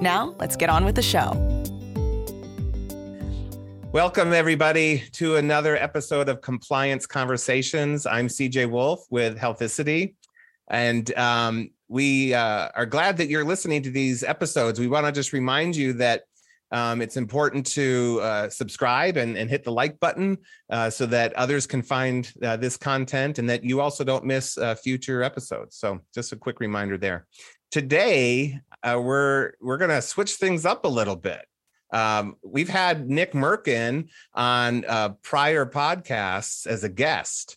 [0.00, 1.32] Now, let's get on with the show.
[3.90, 8.06] Welcome, everybody, to another episode of Compliance Conversations.
[8.06, 10.14] I'm CJ Wolf with Healthicity,
[10.70, 14.78] and um, we uh, are glad that you're listening to these episodes.
[14.78, 16.22] We want to just remind you that
[16.70, 20.36] um, it's important to uh, subscribe and, and, hit the like button
[20.68, 24.58] uh, so that others can find uh, this content and that you also don't miss
[24.58, 25.76] uh, future episodes.
[25.76, 27.26] So, just a quick reminder there.
[27.70, 31.44] Today, uh, we're we're going to switch things up a little bit.
[31.92, 37.56] Um, we've had Nick Merkin on uh, prior podcasts as a guest,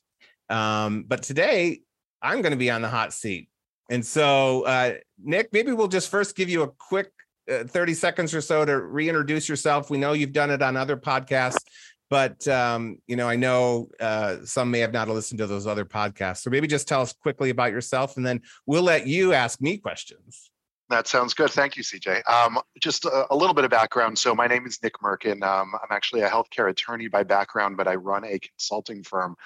[0.50, 1.82] um, but today
[2.22, 3.50] I'm going to be on the hot seat.
[3.90, 7.12] And so, uh, Nick, maybe we'll just first give you a quick
[7.52, 9.90] uh, 30 seconds or so to reintroduce yourself.
[9.90, 11.66] We know you've done it on other podcasts,
[12.10, 15.86] but um, you know, I know uh, some may have not listened to those other
[15.86, 16.38] podcasts.
[16.38, 19.78] So maybe just tell us quickly about yourself, and then we'll let you ask me
[19.78, 20.51] questions.
[20.92, 21.50] That sounds good.
[21.52, 22.30] Thank you, CJ.
[22.30, 24.20] Um, just a, a, little bit of background.
[24.20, 25.42] So, my name is Nick Merkin.
[25.42, 29.38] Um, I'm actually a healthcare attorney by background, but I run a consulting firm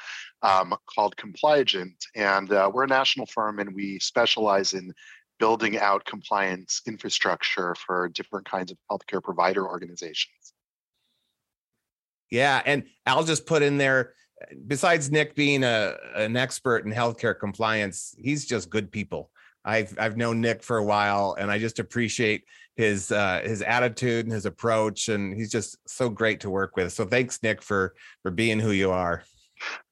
[0.41, 1.97] um, called Compliagent.
[2.15, 4.91] And uh, we're a national firm and we specialize in
[5.37, 10.53] building out compliance infrastructure for different kinds of healthcare provider organizations.
[12.31, 12.63] Yeah.
[12.65, 14.15] And I'll just put in there
[14.67, 19.29] besides Nick being a, an expert in healthcare compliance, he's just good people.
[19.65, 22.43] I've I've known Nick for a while, and I just appreciate
[22.75, 26.93] his uh, his attitude and his approach, and he's just so great to work with.
[26.93, 29.23] So thanks, Nick, for for being who you are.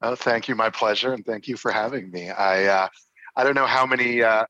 [0.02, 2.30] Oh, thank you, my pleasure, and thank you for having me.
[2.30, 2.87] I uh,
[3.36, 4.45] I don't know how many uh,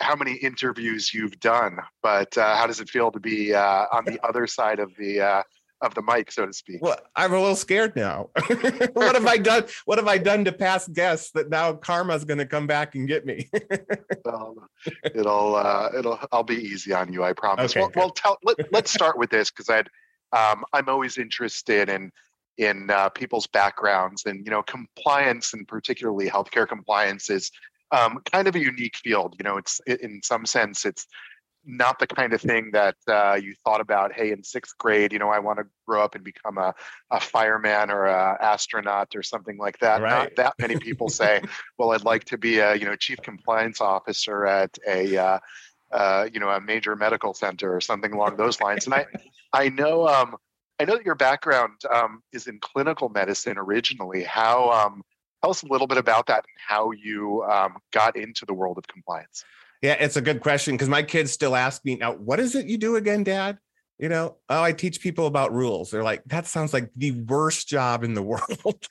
[0.00, 4.04] how many interviews you've done, but uh, how does it feel to be uh, on
[4.04, 5.42] the other side of the uh,
[5.80, 6.82] of the mic, so to speak.
[6.82, 8.30] Well, I'm a little scared now.
[8.94, 9.64] what have I done?
[9.84, 13.06] What have I done to past guests that now karma's going to come back and
[13.06, 13.48] get me?
[14.24, 14.56] well,
[15.14, 17.72] it'll uh, it'll I'll be easy on you, I promise.
[17.72, 19.88] Okay, well, well, tell let, us start with this because I'd
[20.32, 22.10] um, I'm always interested in
[22.58, 27.50] in uh, people's backgrounds and you know compliance and particularly healthcare compliance is
[27.92, 29.36] um, kind of a unique field.
[29.38, 31.06] You know, it's in some sense it's
[31.66, 35.18] not the kind of thing that uh, you thought about hey in sixth grade you
[35.18, 36.74] know i want to grow up and become a,
[37.10, 40.00] a fireman or a astronaut or something like that.
[40.00, 40.10] Right.
[40.10, 41.42] not that many people say
[41.78, 45.38] well i'd like to be a you know chief compliance officer at a uh,
[45.92, 48.86] uh, you know a major medical center or something along those lines.
[48.86, 49.06] And i
[49.52, 50.36] i know um,
[50.78, 54.22] i know that your background um, is in clinical medicine originally.
[54.22, 55.02] How um,
[55.42, 58.78] tell us a little bit about that and how you um, got into the world
[58.78, 59.44] of compliance
[59.82, 62.66] yeah, it's a good question because my kids still ask me now, what is it
[62.66, 63.58] you do again, dad?
[63.98, 65.90] You know, oh, I teach people about rules.
[65.90, 68.86] They're like, that sounds like the worst job in the world.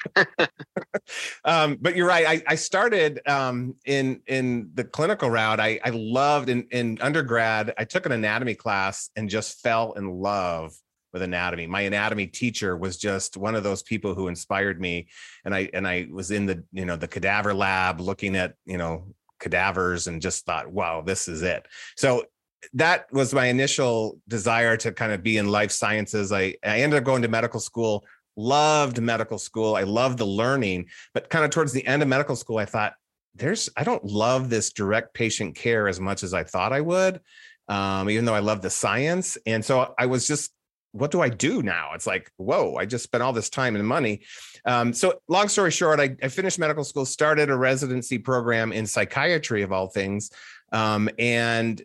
[1.45, 2.25] um, but you're right.
[2.25, 5.59] I, I started um, in in the clinical route.
[5.59, 7.73] I, I loved in, in undergrad.
[7.77, 10.75] I took an anatomy class and just fell in love
[11.15, 11.65] with anatomy.
[11.65, 15.07] My anatomy teacher was just one of those people who inspired me.
[15.45, 18.77] And I and I was in the you know the cadaver lab looking at you
[18.77, 21.67] know cadavers and just thought, wow, this is it.
[21.95, 22.25] So
[22.73, 26.31] that was my initial desire to kind of be in life sciences.
[26.31, 29.75] I, I ended up going to medical school, loved medical school.
[29.75, 32.93] I loved the learning, but kind of towards the end of medical school, I thought,
[33.35, 37.19] there's, I don't love this direct patient care as much as I thought I would,
[37.67, 39.37] um, even though I love the science.
[39.45, 40.53] And so I was just
[40.95, 41.91] what do I do now?
[41.93, 44.21] It's like, whoa, I just spent all this time and money.
[44.65, 48.87] Um, so, long story short, I, I, finished medical school, started a residency program in
[48.87, 50.31] psychiatry of all things.
[50.71, 51.81] Um, and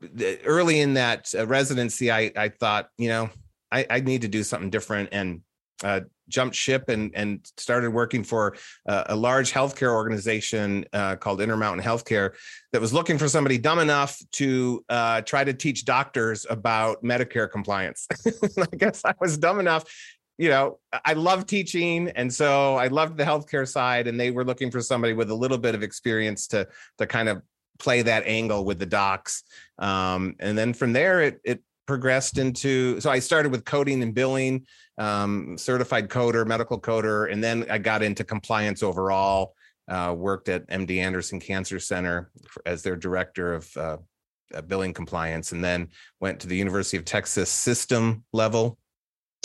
[0.00, 3.30] the, early in that uh, residency, I, I thought, you know,
[3.70, 5.40] I, I, need to do something different and
[5.82, 8.56] uh, jumped ship and and started working for
[8.86, 12.34] a, a large healthcare organization uh, called Intermountain Healthcare
[12.72, 17.50] that was looking for somebody dumb enough to uh, try to teach doctors about Medicare
[17.50, 18.08] compliance.
[18.58, 19.84] I guess I was dumb enough.
[20.38, 24.44] You know, I love teaching, and so I loved the healthcare side, and they were
[24.44, 26.66] looking for somebody with a little bit of experience to
[26.98, 27.42] to kind of
[27.78, 29.42] play that angle with the docs.
[29.78, 34.14] Um, and then from there, it it progressed into so I started with coding and
[34.14, 34.66] billing,
[34.98, 39.54] um, certified coder, medical coder, and then I got into compliance overall.
[39.88, 42.30] Uh, worked at MD Anderson Cancer Center
[42.64, 43.96] as their director of uh,
[44.68, 45.88] billing compliance, and then
[46.20, 48.78] went to the University of Texas system level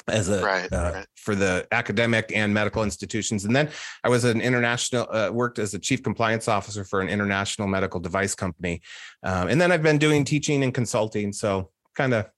[0.07, 1.05] as a right, uh, right.
[1.15, 3.69] for the academic and medical institutions and then
[4.03, 7.99] i was an international uh, worked as a chief compliance officer for an international medical
[7.99, 8.81] device company
[9.23, 12.29] um, and then i've been doing teaching and consulting so kind of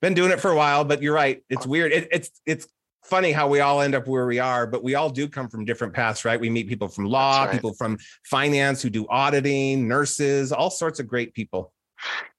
[0.00, 2.68] been doing it for a while but you're right it's weird it, it's it's
[3.04, 5.64] funny how we all end up where we are but we all do come from
[5.64, 7.52] different paths right we meet people from law right.
[7.52, 11.72] people from finance who do auditing nurses all sorts of great people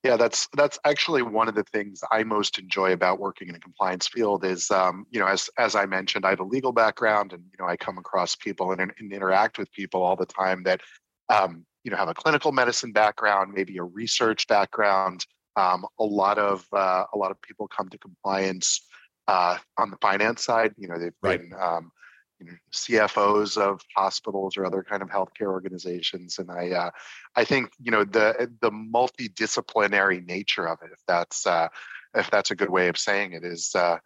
[0.03, 3.59] yeah, that's that's actually one of the things I most enjoy about working in a
[3.59, 7.33] compliance field is, um, you know, as as I mentioned, I have a legal background,
[7.33, 10.63] and you know, I come across people and, and interact with people all the time
[10.63, 10.81] that,
[11.29, 15.25] um, you know, have a clinical medicine background, maybe a research background.
[15.55, 18.81] Um, a lot of uh, a lot of people come to compliance
[19.27, 20.73] uh, on the finance side.
[20.77, 21.41] You know, they've right.
[21.41, 21.91] been um,
[22.39, 26.37] you know, CFOs of hospitals or other kind of healthcare organizations.
[26.39, 26.89] And I, uh,
[27.35, 31.69] I think you know the the multidisciplinary nature of it, if that's uh,
[32.13, 33.97] if that's a good way of saying it, is uh,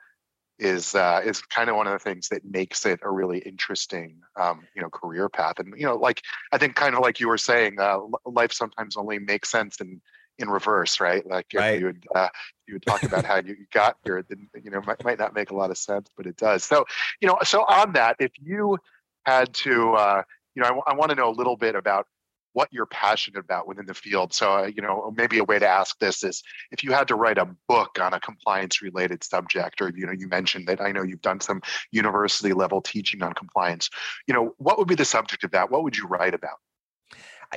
[0.60, 4.20] is uh, is kind of one of the things that makes it a really interesting
[4.40, 5.60] um, you know career path.
[5.60, 8.96] And you know, like I think kind of like you were saying, uh, life sometimes
[8.96, 10.02] only makes sense in
[10.40, 11.26] in reverse, right?
[11.28, 11.80] Like right.
[11.80, 12.30] you would uh,
[12.68, 15.52] you would talk about how you got here, then you know might, might not make
[15.52, 16.64] a lot of sense, but it does.
[16.64, 16.86] So
[17.22, 18.78] you know, so on that, if you
[19.26, 20.24] had to, uh,
[20.56, 22.08] you know, I, I want to know a little bit about
[22.54, 24.34] what you're passionate about within the field.
[24.34, 27.16] So, uh, you know, maybe a way to ask this is if you had to
[27.16, 30.92] write a book on a compliance related subject, or, you know, you mentioned that I
[30.92, 31.62] know you've done some
[31.92, 33.90] university level teaching on compliance,
[34.28, 35.70] you know, what would be the subject of that?
[35.70, 36.58] What would you write about?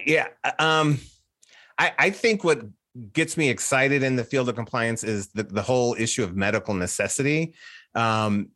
[0.07, 0.29] Yeah.
[0.45, 0.99] Uh, um,
[1.79, 2.63] I, I think what
[3.13, 6.75] gets me excited in the field of compliance is the, the whole issue of medical
[6.75, 7.55] necessity.
[7.95, 8.51] Um,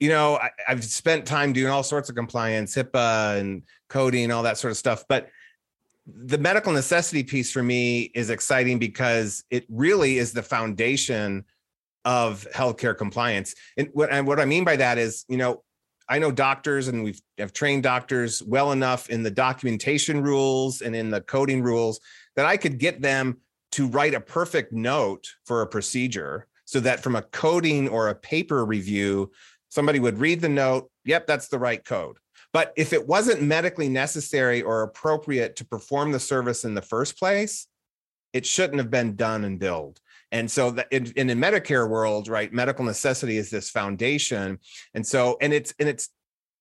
[0.00, 4.42] you know, I, have spent time doing all sorts of compliance, HIPAA and coding, all
[4.42, 5.04] that sort of stuff.
[5.08, 5.28] But
[6.06, 11.44] the medical necessity piece for me is exciting because it really is the foundation
[12.04, 13.54] of healthcare compliance.
[13.76, 15.62] And what, and what I mean by that is, you know,
[16.08, 20.94] I know doctors and we've have trained doctors well enough in the documentation rules and
[20.94, 21.98] in the coding rules
[22.36, 23.38] that I could get them
[23.72, 28.14] to write a perfect note for a procedure so that from a coding or a
[28.14, 29.30] paper review,
[29.68, 32.16] somebody would read the note, yep, that's the right code.
[32.52, 37.18] But if it wasn't medically necessary or appropriate to perform the service in the first
[37.18, 37.66] place,
[38.32, 40.00] it shouldn't have been done and billed.
[40.30, 44.58] And so that in, in the Medicare world, right, medical necessity is this foundation.
[44.94, 46.08] And so, and it's and it's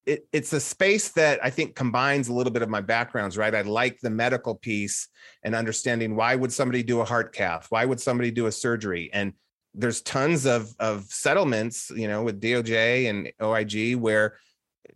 [0.06, 3.54] it, it's a space that I think combines a little bit of my backgrounds, right?
[3.54, 5.08] I like the medical piece
[5.44, 7.68] and understanding why would somebody do a heart cath?
[7.70, 9.10] Why would somebody do a surgery?
[9.14, 9.34] And
[9.74, 14.38] there's tons of of settlements, you know, with DOJ and OIG where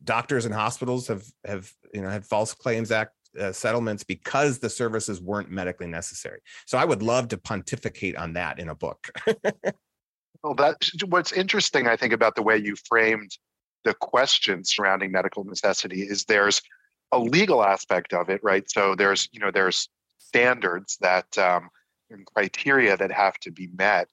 [0.04, 4.70] doctors and hospitals have have you know had false claims act uh, settlements because the
[4.70, 6.40] services weren't medically necessary.
[6.66, 9.10] So I would love to pontificate on that in a book.
[10.44, 13.32] well, that's what's interesting, I think, about the way you framed
[13.88, 16.62] the question surrounding medical necessity is there's
[17.14, 18.70] a legal aspect of it, right?
[18.70, 19.88] So there's you know there's
[20.18, 21.70] standards that um,
[22.10, 24.10] and criteria that have to be met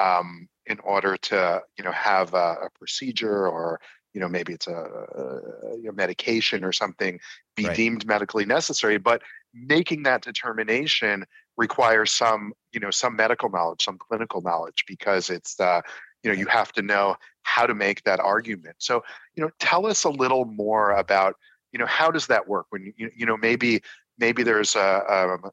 [0.00, 3.80] um, in order to you know have a, a, procedure or
[4.14, 7.18] you know maybe it's a, a, a medication or something
[7.56, 7.76] be right.
[7.76, 9.22] deemed medically necessary but
[9.52, 11.24] making that determination
[11.56, 15.80] requires some you know some medical knowledge some clinical knowledge because it's uh,
[16.22, 18.76] you know you have to know how to make that argument.
[18.78, 19.02] So
[19.34, 21.36] you know tell us a little more about
[21.72, 22.66] you know how does that work?
[22.70, 23.82] When you you know maybe
[24.18, 25.50] maybe there's a, um,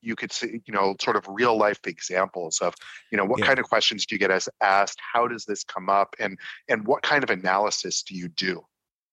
[0.00, 2.74] you could see you know sort of real life examples of
[3.10, 3.46] you know what yeah.
[3.46, 4.98] kind of questions do you get as asked?
[5.12, 6.14] How does this come up?
[6.18, 8.64] And and what kind of analysis do you do?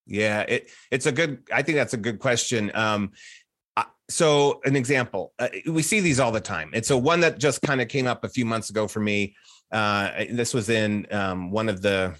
[0.07, 2.71] Yeah it it's a good i think that's a good question.
[2.73, 3.11] Um
[4.09, 6.69] so an example uh, we see these all the time.
[6.73, 9.35] It's a one that just kind of came up a few months ago for me
[9.71, 12.15] uh, this was in um, one of the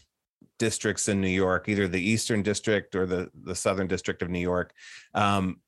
[0.57, 4.39] districts in New York, either the Eastern District or the the Southern District of New
[4.39, 4.73] York.
[5.13, 5.59] Um,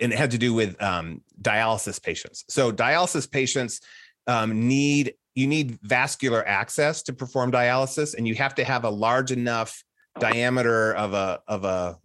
[0.00, 2.44] and it had to do with um, dialysis patients.
[2.48, 3.80] So dialysis patients
[4.26, 8.90] um, need you need vascular access to perform dialysis, and you have to have a
[8.90, 9.84] large enough
[10.18, 11.98] diameter of a of a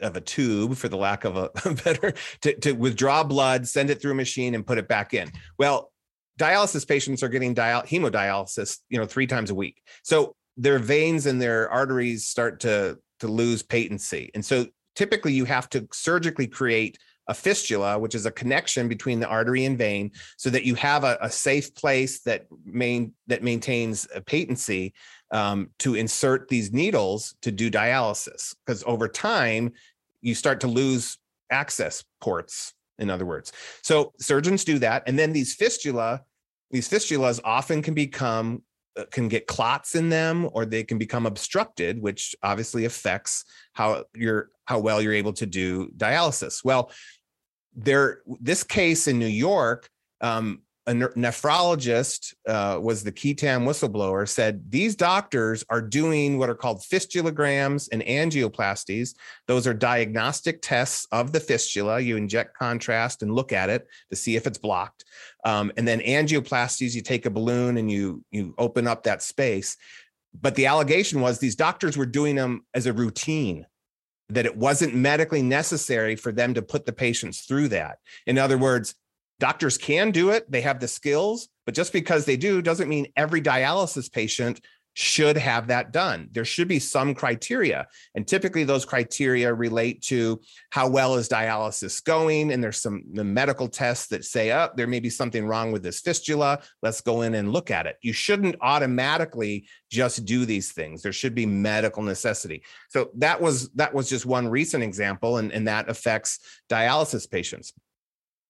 [0.00, 1.50] of a tube, for the lack of a
[1.84, 5.30] better, to, to withdraw blood, send it through a machine, and put it back in.
[5.58, 5.92] Well,
[6.38, 9.82] dialysis patients are getting dial- hemodialysis, you know, three times a week.
[10.02, 15.44] So their veins and their arteries start to to lose patency, and so typically you
[15.44, 16.98] have to surgically create
[17.28, 21.04] a fistula, which is a connection between the artery and vein, so that you have
[21.04, 24.92] a, a safe place that main that maintains a patency
[25.30, 28.54] um, to insert these needles to do dialysis.
[28.64, 29.72] Because over time,
[30.20, 31.18] you start to lose
[31.50, 33.52] access ports in other words.
[33.82, 35.02] So surgeons do that.
[35.06, 36.22] And then these fistula,
[36.70, 38.62] these fistulas often can become
[38.96, 44.04] uh, can get clots in them or they can become obstructed which obviously affects how
[44.14, 46.92] you're how well you're able to do dialysis well
[47.74, 54.28] there this case in new york um, a nephrologist uh, was the qui tam whistleblower
[54.28, 59.14] said these doctors are doing what are called fistulograms and angioplasties.
[59.46, 62.00] Those are diagnostic tests of the fistula.
[62.00, 65.04] You inject contrast and look at it to see if it's blocked.
[65.44, 69.78] Um, and then angioplasties you take a balloon and you you open up that space.
[70.38, 73.66] But the allegation was these doctors were doing them as a routine
[74.30, 77.98] that it wasn't medically necessary for them to put the patients through that.
[78.26, 78.94] In other words
[79.40, 83.06] Doctors can do it, they have the skills, but just because they do doesn't mean
[83.16, 84.60] every dialysis patient
[84.96, 86.28] should have that done.
[86.30, 87.88] There should be some criteria.
[88.14, 92.52] And typically those criteria relate to how well is dialysis going.
[92.52, 95.82] And there's some the medical tests that say, oh, there may be something wrong with
[95.82, 96.60] this fistula.
[96.80, 97.96] Let's go in and look at it.
[98.02, 101.02] You shouldn't automatically just do these things.
[101.02, 102.62] There should be medical necessity.
[102.88, 106.38] So that was that was just one recent example, and, and that affects
[106.70, 107.72] dialysis patients.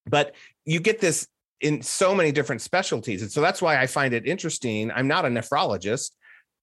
[0.07, 1.27] But you get this
[1.61, 3.21] in so many different specialties.
[3.21, 4.91] And so that's why I find it interesting.
[4.91, 6.11] I'm not a nephrologist,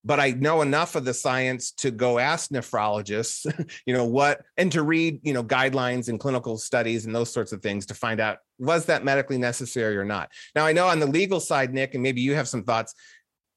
[0.04, 3.46] but I know enough of the science to go ask nephrologists,
[3.86, 7.52] you know, what, and to read, you know, guidelines and clinical studies and those sorts
[7.52, 10.30] of things to find out was that medically necessary or not.
[10.54, 12.94] Now, I know on the legal side, Nick, and maybe you have some thoughts.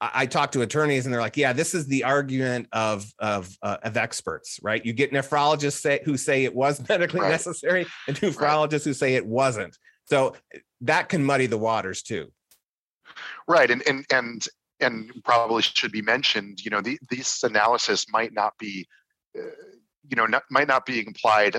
[0.01, 3.77] I talk to attorneys and they're like, yeah, this is the argument of of uh,
[3.81, 4.85] of experts, right?
[4.85, 7.31] You get nephrologists say who say it was medically right.
[7.31, 8.83] necessary and nephrologists right.
[8.83, 9.77] who say it wasn't.
[10.05, 10.35] So
[10.81, 12.31] that can muddy the waters too.
[13.47, 14.47] Right, and and and
[14.79, 16.63] and probably should be mentioned.
[16.63, 18.87] You know, the, these analysis might not be,
[19.37, 19.43] uh,
[20.07, 21.57] you know, not, might not be implied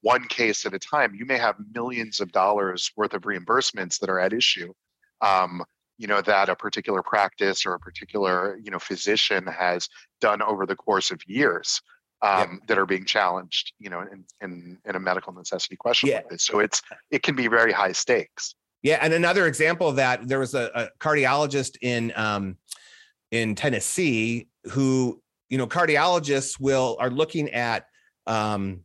[0.00, 1.14] one case at a time.
[1.14, 4.72] You may have millions of dollars worth of reimbursements that are at issue.
[5.20, 5.64] Um,
[5.98, 9.88] you know that a particular practice or a particular you know physician has
[10.20, 11.82] done over the course of years
[12.22, 16.22] um, that are being challenged, you know, in, in, in a medical necessity question yeah.
[16.30, 16.40] like.
[16.40, 18.54] So it's it can be very high stakes.
[18.82, 22.56] Yeah, and another example of that there was a, a cardiologist in um,
[23.30, 27.86] in Tennessee who, you know, cardiologists will are looking at
[28.26, 28.80] um,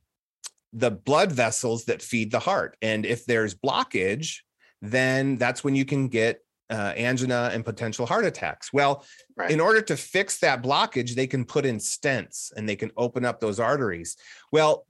[0.71, 4.39] the blood vessels that feed the heart, and if there's blockage,
[4.81, 8.71] then that's when you can get uh, angina and potential heart attacks.
[8.73, 9.05] Well,
[9.35, 9.51] right.
[9.51, 13.25] in order to fix that blockage, they can put in stents and they can open
[13.25, 14.17] up those arteries.
[14.51, 14.85] Well,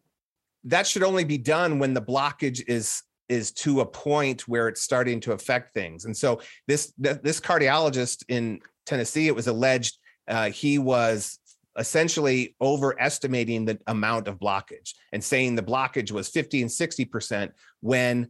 [0.65, 4.81] that should only be done when the blockage is is to a point where it's
[4.81, 6.05] starting to affect things.
[6.05, 11.39] And so this this cardiologist in Tennessee, it was alleged uh, he was
[11.77, 17.51] essentially overestimating the amount of blockage and saying the blockage was 50 and 60 percent
[17.81, 18.29] when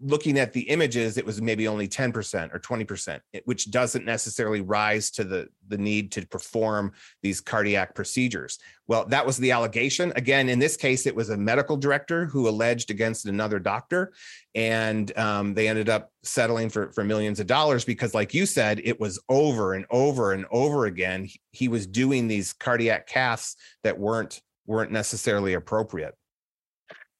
[0.00, 5.10] looking at the images, it was maybe only 10% or 20%, which doesn't necessarily rise
[5.12, 6.92] to the, the need to perform
[7.22, 8.58] these cardiac procedures.
[8.86, 10.12] Well, that was the allegation.
[10.16, 14.12] Again, in this case, it was a medical director who alleged against another doctor.
[14.54, 18.80] And um, they ended up settling for, for millions of dollars because, like you said,
[18.82, 21.28] it was over and over and over again.
[21.52, 23.54] He, was doing these cardiac caths
[23.84, 26.14] that weren't weren't necessarily appropriate.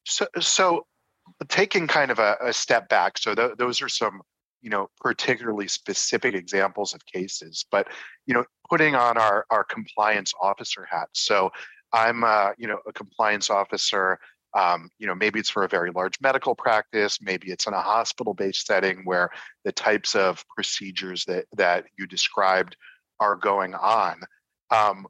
[0.05, 0.85] So, so
[1.47, 4.21] taking kind of a, a step back, so th- those are some
[4.61, 7.87] you know particularly specific examples of cases, but
[8.25, 11.07] you know putting on our our compliance officer hat.
[11.13, 11.51] So
[11.93, 14.19] I'm uh, you know a compliance officer.
[14.55, 17.81] Um, you know maybe it's for a very large medical practice, maybe it's in a
[17.81, 19.29] hospital-based setting where
[19.63, 22.75] the types of procedures that that you described
[23.19, 24.19] are going on.
[24.71, 25.05] Um,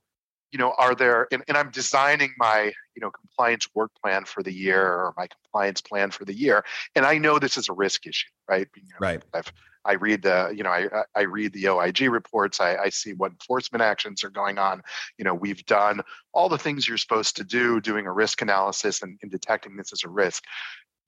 [0.52, 4.42] you know, are there, and, and, I'm designing my, you know, compliance work plan for
[4.42, 6.64] the year or my compliance plan for the year.
[6.96, 8.68] And I know this is a risk issue, right?
[8.76, 9.22] You know, right.
[9.34, 9.52] I've,
[9.86, 12.60] I read the, you know, I, I read the OIG reports.
[12.60, 14.82] I, I see what enforcement actions are going on.
[15.18, 16.02] You know, we've done
[16.34, 19.94] all the things you're supposed to do, doing a risk analysis and, and detecting this
[19.94, 20.44] as a risk.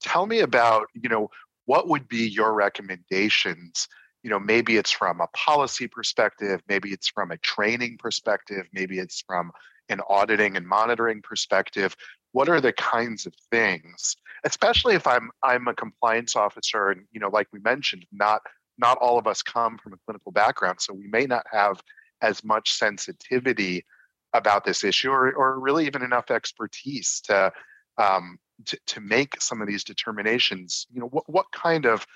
[0.00, 1.30] Tell me about, you know,
[1.66, 3.88] what would be your recommendations
[4.22, 8.98] you know maybe it's from a policy perspective maybe it's from a training perspective maybe
[8.98, 9.50] it's from
[9.88, 11.96] an auditing and monitoring perspective
[12.32, 17.20] what are the kinds of things especially if i'm i'm a compliance officer and you
[17.20, 18.42] know like we mentioned not
[18.78, 21.82] not all of us come from a clinical background so we may not have
[22.22, 23.84] as much sensitivity
[24.32, 27.52] about this issue or, or really even enough expertise to
[27.98, 30.86] um, to, to make some of these determinations.
[30.92, 32.06] You know what, what kind of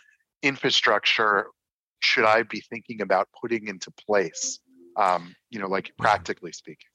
[0.42, 1.48] infrastructure
[2.00, 4.60] should I be thinking about putting into place?
[4.96, 6.88] Um, you know, like practically speaking.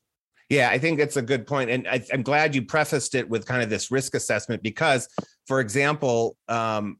[0.50, 1.70] Yeah, I think that's a good point.
[1.70, 5.08] And I, am glad you prefaced it with kind of this risk assessment because
[5.48, 6.98] for example, um,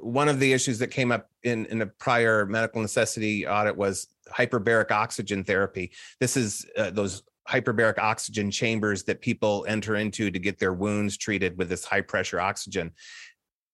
[0.00, 4.06] one of the issues that came up in, in a prior medical necessity audit was
[4.30, 5.90] hyperbaric oxygen therapy.
[6.20, 11.16] This is uh, those hyperbaric oxygen chambers that people enter into to get their wounds
[11.16, 12.92] treated with this high pressure oxygen.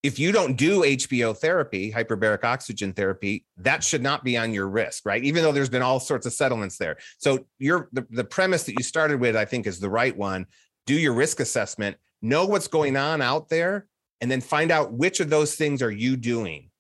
[0.03, 4.69] If you don't do HBO therapy, hyperbaric oxygen therapy, that should not be on your
[4.69, 5.23] risk, right?
[5.25, 6.99] Even though there's been all sorts of settlements there.
[7.19, 10.47] So your the, the premise that you started with, I think, is the right one.
[10.87, 13.87] Do your risk assessment, know what's going on out there,
[14.21, 16.71] and then find out which of those things are you doing,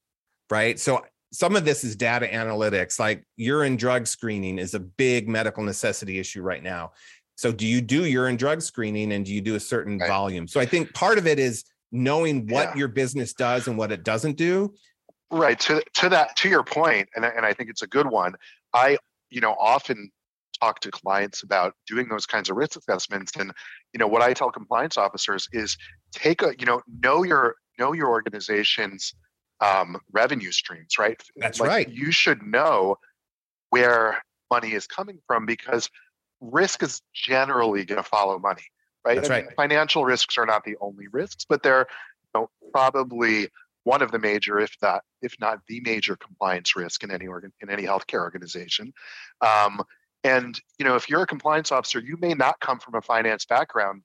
[0.50, 0.78] right?
[0.78, 5.62] So some of this is data analytics like urine drug screening is a big medical
[5.62, 6.92] necessity issue right now
[7.36, 10.08] so do you do urine drug screening and do you do a certain right.
[10.08, 12.76] volume so i think part of it is knowing what yeah.
[12.76, 14.72] your business does and what it doesn't do
[15.30, 18.34] right to to that to your point and, and i think it's a good one
[18.74, 18.96] i
[19.30, 20.10] you know often
[20.60, 23.52] talk to clients about doing those kinds of risk assessments and
[23.92, 25.76] you know what i tell compliance officers is
[26.12, 29.14] take a you know know your know your organization's
[29.60, 31.20] um, revenue streams, right?
[31.36, 31.88] That's like, right.
[31.88, 32.96] You should know
[33.70, 35.90] where money is coming from because
[36.40, 38.62] risk is generally going to follow money,
[39.08, 39.16] right?
[39.16, 39.46] That's right.
[39.56, 41.86] Financial risks are not the only risks, but they're
[42.34, 43.48] you know, probably
[43.84, 47.52] one of the major, if not if not the major compliance risk in any organ
[47.60, 48.92] in any healthcare organization.
[49.40, 49.82] Um,
[50.24, 53.46] and you know, if you're a compliance officer, you may not come from a finance
[53.46, 54.02] background,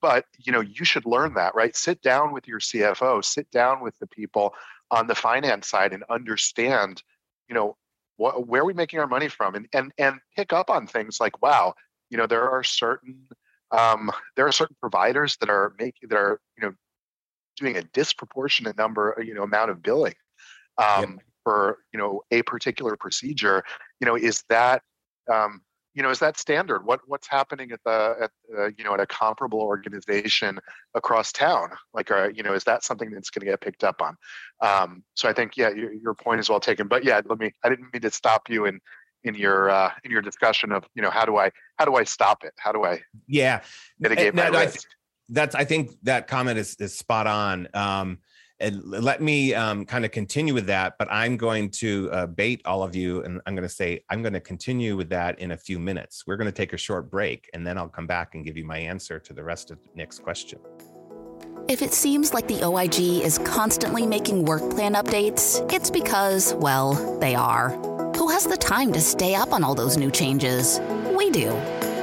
[0.00, 3.82] but you know you should learn that right sit down with your cfo sit down
[3.82, 4.54] with the people
[4.90, 7.02] on the finance side and understand
[7.48, 7.76] you know
[8.16, 11.20] what, where are we making our money from and and and pick up on things
[11.20, 11.74] like wow
[12.10, 13.26] you know there are certain
[13.72, 16.74] um, there are certain providers that are making that are you know
[17.56, 20.14] doing a disproportionate number you know amount of billing
[20.78, 21.20] um, yep.
[21.44, 23.62] for you know a particular procedure.
[24.00, 24.82] You know is that
[25.32, 25.62] um,
[25.94, 26.84] you know is that standard?
[26.84, 30.58] What what's happening at the at uh, you know at a comparable organization
[30.94, 31.70] across town?
[31.94, 34.16] Like uh, you know is that something that's going to get picked up on?
[34.60, 37.52] Um, so i think yeah your, your point is well taken but yeah let me
[37.64, 38.80] i didn't mean to stop you in
[39.24, 42.04] in your uh, in your discussion of you know how do i how do i
[42.04, 42.52] stop it?
[42.58, 43.62] How do i yeah.
[43.98, 44.88] mitigate my risk?
[44.88, 44.94] I,
[45.32, 47.68] that's i think that comment is is spot on.
[47.74, 48.18] Um,
[48.62, 52.60] and let me um, kind of continue with that but i'm going to uh, bait
[52.66, 55.52] all of you and i'm going to say i'm going to continue with that in
[55.52, 56.24] a few minutes.
[56.26, 58.64] We're going to take a short break and then i'll come back and give you
[58.64, 60.58] my answer to the rest of nick's question
[61.70, 66.94] if it seems like the oig is constantly making work plan updates it's because well
[67.20, 67.70] they are
[68.16, 70.80] who has the time to stay up on all those new changes
[71.16, 71.56] we do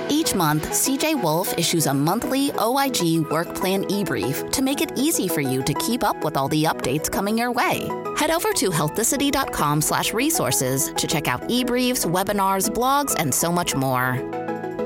[0.10, 5.28] each month, CJ Wolf issues a monthly OIG work plan e-brief to make it easy
[5.28, 7.90] for you to keep up with all the updates coming your way.
[8.18, 13.76] Head over to healthicity.com slash resources to check out e-briefs, webinars, blogs, and so much
[13.76, 14.14] more.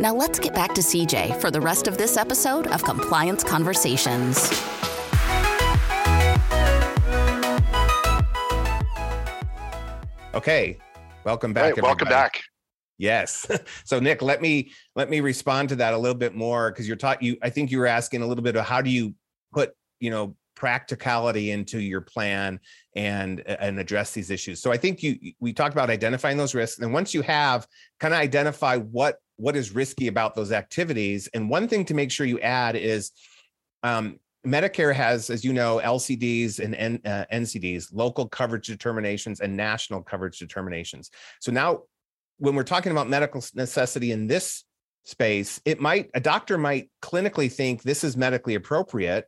[0.02, 4.50] Now let's get back to CJ for the rest of this episode of Compliance Conversations.
[10.34, 10.80] Okay,
[11.24, 11.76] welcome back.
[11.76, 12.42] Hey, welcome back.
[12.98, 13.46] Yes.
[13.86, 16.98] So Nick, let me let me respond to that a little bit more because you're
[16.98, 19.14] taught you I think you were asking a little bit of how do you
[19.54, 22.60] put, you know, practicality into your plan
[22.96, 24.64] and and address these issues.
[24.64, 27.68] So I think you we talked about identifying those risks and once you have
[28.00, 32.12] kind of identify what what is risky about those activities and one thing to make
[32.12, 33.12] sure you add is
[33.84, 39.56] um, Medicare has, as you know, LCDs and N, uh, NCDs, local coverage determinations, and
[39.56, 41.12] national coverage determinations.
[41.40, 41.84] So now
[42.38, 44.64] when we're talking about medical necessity in this
[45.06, 49.28] space, it might a doctor might clinically think this is medically appropriate,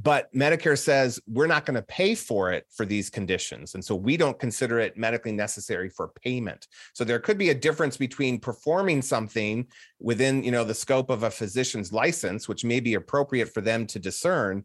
[0.00, 3.74] but Medicare says we're not going to pay for it for these conditions.
[3.74, 6.68] And so we don't consider it medically necessary for payment.
[6.92, 9.66] So there could be a difference between performing something
[9.98, 13.86] within, you know, the scope of a physician's license, which may be appropriate for them
[13.88, 14.64] to discern,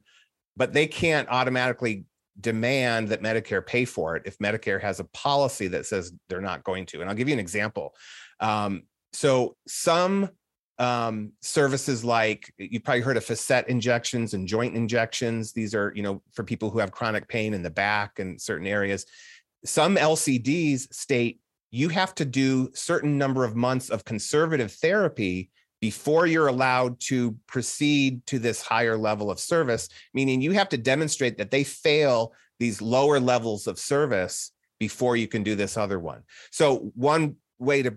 [0.56, 2.06] but they can't automatically
[2.40, 6.64] demand that Medicare pay for it if Medicare has a policy that says they're not
[6.64, 7.02] going to.
[7.02, 7.96] And I'll give you an example.
[8.40, 10.30] Um, so some
[10.80, 15.52] um, services like you've probably heard of facet injections and joint injections.
[15.52, 18.66] These are, you know, for people who have chronic pain in the back and certain
[18.66, 19.06] areas.
[19.66, 26.26] Some LCDs state you have to do certain number of months of conservative therapy before
[26.26, 31.38] you're allowed to proceed to this higher level of service, meaning you have to demonstrate
[31.38, 36.24] that they fail these lower levels of service before you can do this other one.
[36.52, 37.96] So one way to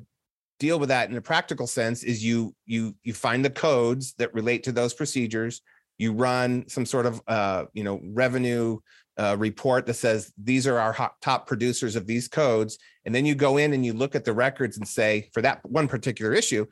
[0.66, 4.32] deal with that in a practical sense is you you you find the codes that
[4.32, 5.60] relate to those procedures
[5.98, 8.78] you run some sort of uh, you know revenue
[9.18, 13.34] uh, report that says these are our top producers of these codes and then you
[13.34, 16.64] go in and you look at the records and say for that one particular issue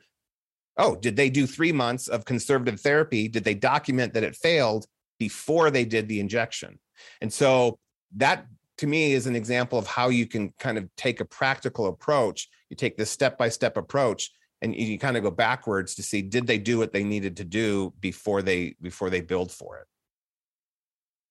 [0.77, 3.27] oh, did they do three months of conservative therapy?
[3.27, 4.87] Did they document that it failed?
[5.21, 6.79] before they did the injection.
[7.21, 7.77] And so
[8.15, 8.47] that
[8.81, 12.49] to me is an example of how you can kind of take a practical approach.
[12.69, 16.23] You take this step by step approach and you kind of go backwards to see
[16.23, 19.87] did they do what they needed to do before they before they billed for it.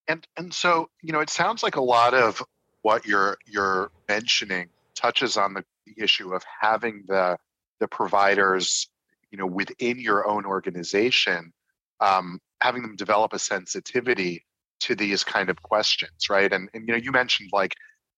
[0.06, 2.40] And and so, you know, it sounds like a lot of
[2.82, 7.36] what you're you're mentioning touches on the, the issue of having the
[7.80, 8.88] the providers,
[9.32, 11.52] you know, within your own organization,
[11.98, 14.44] um, having them develop a sensitivity
[14.80, 16.52] to these kind of questions, right?
[16.52, 17.74] And and you know, you mentioned like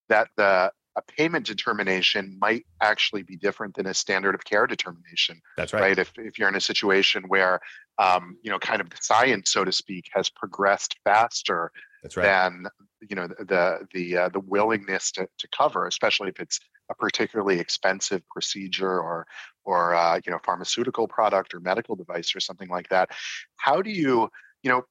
[0.09, 5.40] that the a payment determination might actually be different than a standard of care determination.
[5.57, 5.81] That's right.
[5.81, 5.98] Right.
[5.98, 7.61] If, if you're in a situation where,
[7.98, 11.70] um, you know, kind of the science, so to speak, has progressed faster
[12.03, 12.25] That's right.
[12.25, 12.66] than,
[13.09, 17.59] you know, the the uh, the willingness to, to cover, especially if it's a particularly
[17.59, 19.27] expensive procedure or
[19.64, 23.11] or uh, you know pharmaceutical product or medical device or something like that.
[23.57, 24.29] How do you,
[24.62, 24.83] you know,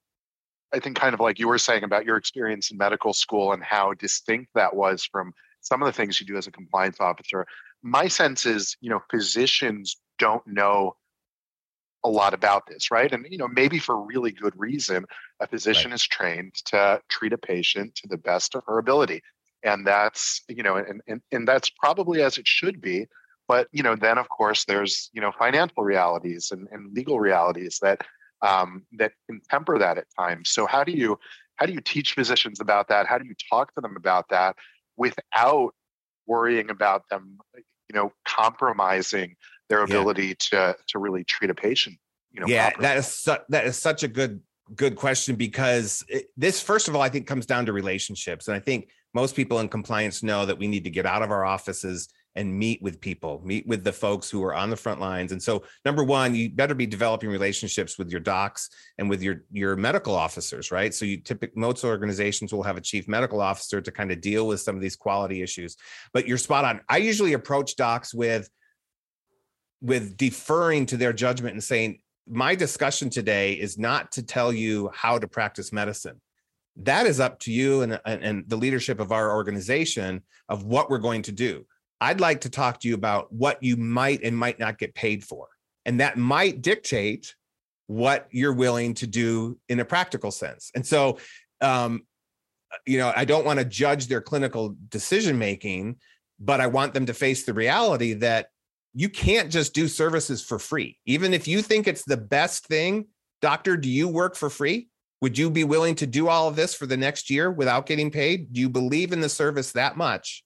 [0.73, 3.63] I think kind of like you were saying about your experience in medical school and
[3.63, 7.45] how distinct that was from some of the things you do as a compliance officer.
[7.83, 10.95] My sense is, you know, physicians don't know
[12.03, 13.11] a lot about this, right?
[13.11, 15.05] And you know, maybe for really good reason,
[15.39, 15.95] a physician right.
[15.95, 19.21] is trained to treat a patient to the best of her ability.
[19.63, 23.07] And that's, you know, and, and and that's probably as it should be.
[23.47, 27.77] But you know, then of course there's, you know, financial realities and, and legal realities
[27.81, 28.01] that
[28.41, 30.49] um, that can temper that at times.
[30.49, 31.19] So how do you
[31.55, 33.05] how do you teach physicians about that?
[33.05, 34.55] How do you talk to them about that
[34.97, 35.73] without
[36.25, 39.35] worrying about them, you know, compromising
[39.71, 40.33] their ability yeah.
[40.39, 41.97] to to really treat a patient.
[42.31, 42.87] You know, yeah, properly.
[42.87, 44.41] that is su- that is such a good
[44.75, 48.55] good question because it, this first of all i think comes down to relationships and
[48.55, 51.43] i think most people in compliance know that we need to get out of our
[51.43, 55.31] offices and meet with people, meet with the folks who are on the front lines.
[55.31, 59.43] And so, number one, you better be developing relationships with your docs and with your
[59.51, 60.93] your medical officers, right?
[60.93, 64.47] So, you typically most organizations will have a chief medical officer to kind of deal
[64.47, 65.75] with some of these quality issues.
[66.13, 66.81] But you're spot on.
[66.87, 68.49] I usually approach docs with
[69.81, 74.91] with deferring to their judgment and saying, my discussion today is not to tell you
[74.93, 76.21] how to practice medicine
[76.77, 80.89] that is up to you and, and, and, the leadership of our organization of what
[80.89, 81.65] we're going to do.
[82.01, 85.23] I'd like to talk to you about what you might and might not get paid
[85.23, 85.47] for.
[85.85, 87.35] And that might dictate
[87.85, 90.71] what you're willing to do in a practical sense.
[90.73, 91.19] And so,
[91.61, 92.01] um,
[92.87, 95.97] you know, I don't want to judge their clinical decision making,
[96.39, 98.47] but I want them to face the reality that
[98.93, 100.97] you can't just do services for free.
[101.05, 103.07] Even if you think it's the best thing,
[103.41, 104.87] doctor, do you work for free?
[105.21, 108.09] Would you be willing to do all of this for the next year without getting
[108.09, 108.53] paid?
[108.53, 110.43] Do you believe in the service that much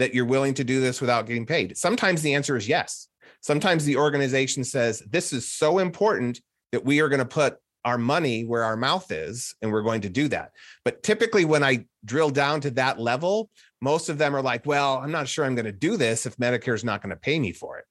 [0.00, 1.76] that you're willing to do this without getting paid?
[1.76, 3.06] Sometimes the answer is yes.
[3.42, 6.40] Sometimes the organization says, This is so important
[6.72, 10.00] that we are going to put our money where our mouth is, and we're going
[10.02, 10.52] to do that.
[10.84, 14.98] But typically, when I drill down to that level, most of them are like, Well,
[14.98, 17.38] I'm not sure I'm going to do this if Medicare is not going to pay
[17.38, 17.84] me for it.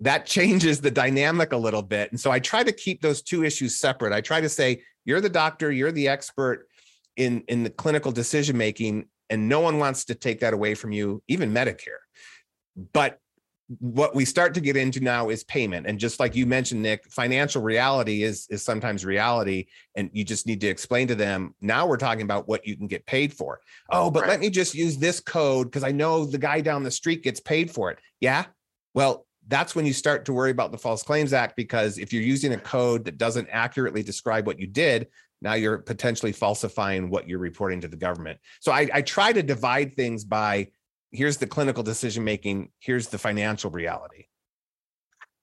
[0.00, 2.10] That changes the dynamic a little bit.
[2.10, 4.12] And so I try to keep those two issues separate.
[4.12, 6.66] I try to say, You're the doctor, you're the expert
[7.16, 10.92] in, in the clinical decision making and no one wants to take that away from
[10.92, 12.02] you, even Medicare.
[12.92, 13.18] But
[13.78, 17.04] what we start to get into now is payment and just like you mentioned nick
[17.08, 19.64] financial reality is is sometimes reality
[19.94, 22.88] and you just need to explain to them now we're talking about what you can
[22.88, 24.30] get paid for oh but right.
[24.30, 27.38] let me just use this code because i know the guy down the street gets
[27.38, 28.44] paid for it yeah
[28.92, 32.22] well that's when you start to worry about the false claims act because if you're
[32.22, 35.06] using a code that doesn't accurately describe what you did
[35.42, 38.38] now you're potentially falsifying what you're reporting to the government.
[38.60, 40.68] So I, I try to divide things by
[41.12, 44.26] here's the clinical decision making, here's the financial reality.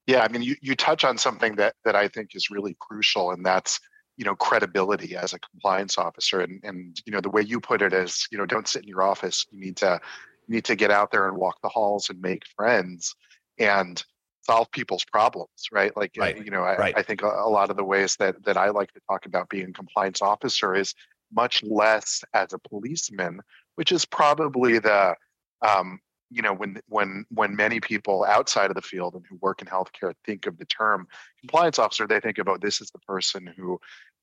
[0.06, 3.32] Yeah, I mean, you, you touch on something that that I think is really crucial,
[3.32, 3.78] and that's
[4.16, 6.40] you know credibility as a compliance officer.
[6.40, 8.88] And and you know the way you put it is you know don't sit in
[8.88, 9.44] your office.
[9.50, 10.00] You need to
[10.46, 13.14] you need to get out there and walk the halls and make friends.
[13.58, 14.02] And
[14.48, 15.94] solve people's problems, right?
[15.96, 16.44] Like, uh, right.
[16.44, 16.94] you know, I, right.
[16.96, 19.48] I think a, a, lot of the ways that that I like to talk about
[19.48, 20.94] being a compliance officer is
[21.32, 23.40] much less as a policeman,
[23.74, 25.14] which is probably the,
[25.60, 29.60] um, you know, when when when many people outside of the field and who work
[29.60, 31.06] in healthcare think of the term
[31.40, 33.78] compliance officer, they think about this is the person who,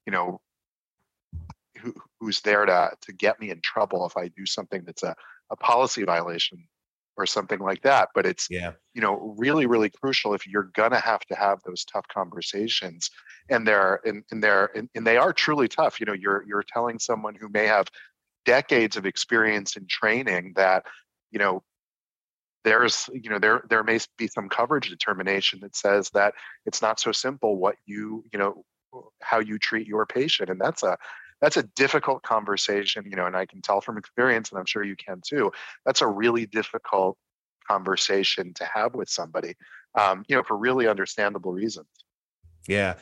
[0.08, 0.42] you know,
[1.82, 5.16] who, who's there to to get me in trouble if I do something that's a,
[5.52, 6.68] a policy violation
[7.18, 8.72] or something like that but it's yeah.
[8.94, 13.10] you know really really crucial if you're gonna have to have those tough conversations
[13.50, 16.64] and they're and, and they're and, and they are truly tough you know you're you're
[16.64, 17.88] telling someone who may have
[18.46, 20.84] decades of experience in training that
[21.32, 21.64] you know
[22.64, 26.34] there's you know there there may be some coverage determination that says that
[26.66, 28.64] it's not so simple what you you know
[29.22, 30.98] how you treat your patient and that's a
[31.42, 34.84] that's a difficult conversation, you know, and I can tell from experience, and I'm sure
[34.84, 35.52] you can too.
[35.86, 37.18] That's a really difficult
[37.68, 39.56] conversation to have with somebody,
[39.96, 41.88] um, you know, for really understandable reasons.
[42.68, 42.96] Yeah.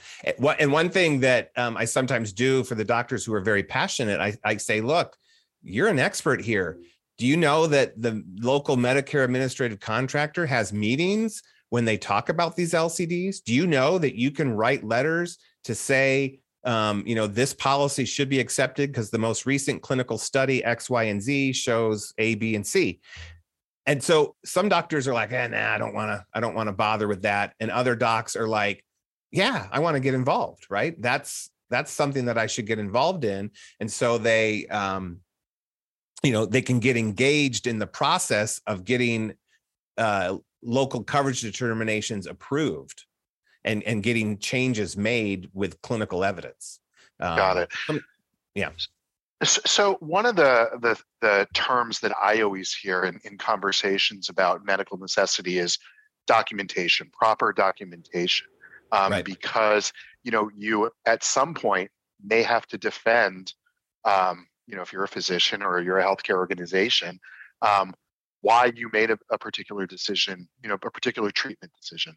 [0.60, 4.19] And one thing that um, I sometimes do for the doctors who are very passionate,
[4.19, 5.15] I, I say, look,
[5.62, 6.80] you're an expert here.
[7.17, 12.56] Do you know that the local Medicare administrative contractor has meetings when they talk about
[12.56, 13.43] these LCDs?
[13.43, 18.06] Do you know that you can write letters to say, um, you know, this policy
[18.06, 22.36] should be accepted because the most recent clinical study X, Y, and Z shows A,
[22.36, 22.99] B, and C.
[23.86, 26.67] And so some doctors are like, eh, nah, I don't want to, I don't want
[26.67, 27.54] to bother with that.
[27.60, 28.84] And other docs are like,
[29.32, 30.99] yeah, I want to get involved, right?
[31.02, 33.52] That's that's something that I should get involved in.
[33.80, 35.19] And so they um,
[36.21, 39.34] you know, they can get engaged in the process of getting
[39.97, 43.06] uh local coverage determinations approved
[43.65, 46.80] and and getting changes made with clinical evidence.
[47.19, 48.02] Um, Got it.
[48.56, 48.69] Yeah.
[49.43, 54.65] So one of the, the the terms that I always hear in, in conversations about
[54.65, 55.78] medical necessity is
[56.28, 58.47] documentation, proper documentation,
[58.91, 59.26] um, right.
[59.26, 59.91] because
[60.23, 61.91] you know you at some point
[62.23, 63.54] may have to defend,
[64.06, 67.19] um, you know, if you're a physician or you're a healthcare organization,
[67.62, 67.93] um,
[68.41, 72.15] why you made a, a, particular decision, you know, a particular treatment decision,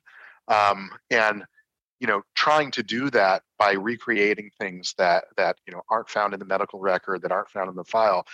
[0.48, 1.44] um, and
[2.00, 6.34] you know, trying to do that by recreating things that that you know aren't found
[6.34, 8.26] in the medical record, that aren't found in the file,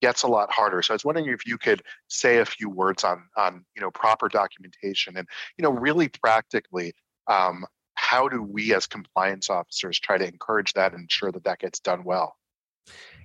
[0.00, 0.82] gets a lot harder.
[0.82, 3.90] So I was wondering if you could say a few words on on you know
[3.90, 5.26] proper documentation and
[5.56, 6.92] you know really practically
[7.26, 11.58] um, how do we as compliance officers try to encourage that and ensure that that
[11.58, 12.36] gets done well?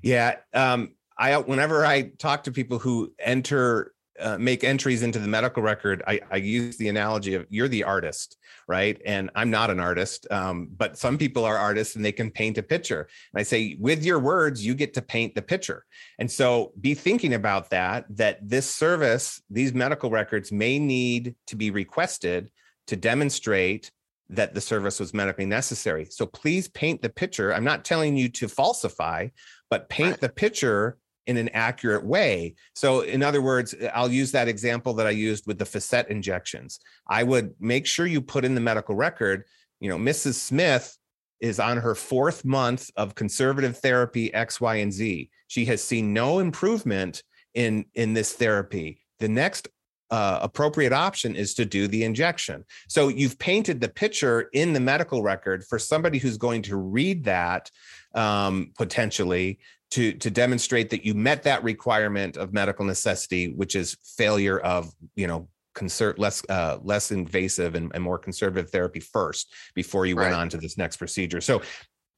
[0.01, 5.27] Yeah, um, I whenever I talk to people who enter uh, make entries into the
[5.27, 9.01] medical record, I, I, use the analogy of you're the artist, right?
[9.05, 12.59] And I'm not an artist, um, but some people are artists and they can paint
[12.59, 13.07] a picture.
[13.33, 15.85] And I say, with your words, you get to paint the picture.
[16.19, 21.55] And so be thinking about that, that this service, these medical records may need to
[21.55, 22.51] be requested
[22.87, 23.89] to demonstrate
[24.29, 26.05] that the service was medically necessary.
[26.05, 27.53] So please paint the picture.
[27.53, 29.29] I'm not telling you to falsify,
[29.69, 32.55] but paint the picture in an accurate way.
[32.75, 36.79] So, in other words, I'll use that example that I used with the facet injections.
[37.07, 39.43] I would make sure you put in the medical record,
[39.79, 40.35] you know, Mrs.
[40.35, 40.97] Smith
[41.39, 45.29] is on her fourth month of conservative therapy X, Y, and Z.
[45.47, 49.01] She has seen no improvement in in this therapy.
[49.19, 49.67] The next
[50.13, 52.63] uh, appropriate option is to do the injection.
[52.87, 57.23] So you've painted the picture in the medical record for somebody who's going to read
[57.23, 57.71] that
[58.13, 59.59] um, potentially
[59.93, 64.91] to to demonstrate that you met that requirement of medical necessity, which is failure of
[65.15, 70.15] you know concert less uh, less invasive and, and, more conservative therapy first before you
[70.15, 70.25] right.
[70.25, 71.41] went on to this next procedure.
[71.41, 71.61] So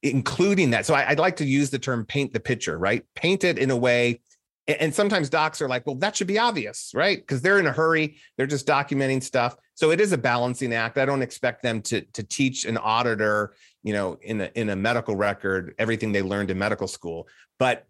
[0.02, 0.86] including that.
[0.86, 3.04] So I, would like to use the term paint the picture, right?
[3.14, 4.20] Paint it in a way.
[4.68, 7.18] And sometimes docs are like, well, that should be obvious, right?
[7.18, 8.16] Because they're in a hurry.
[8.36, 9.56] They're just documenting stuff.
[9.76, 10.98] So it is a balancing act.
[10.98, 14.76] I don't expect them to to teach an auditor, you know, in a in a
[14.76, 17.86] medical record everything they learned in medical school, but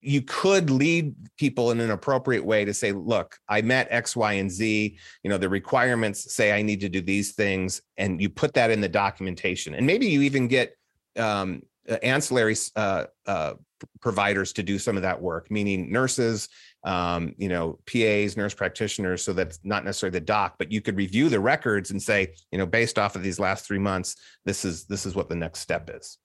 [0.00, 4.34] you could lead people in an appropriate way to say, look, I met X, Y,
[4.34, 4.96] and Z.
[5.22, 8.70] You know, the requirements say I need to do these things, and you put that
[8.70, 9.74] in the documentation.
[9.74, 10.76] And maybe you even get
[11.16, 11.62] um,
[12.02, 13.54] ancillary uh, uh,
[14.00, 16.48] providers to do some of that work, meaning nurses,
[16.86, 19.22] um, you know, PAs, nurse practitioners.
[19.22, 22.58] So that's not necessarily the doc, but you could review the records and say, you
[22.58, 25.60] know, based off of these last three months, this is this is what the next
[25.60, 26.16] step is.